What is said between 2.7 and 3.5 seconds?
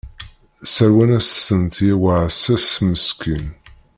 meskin.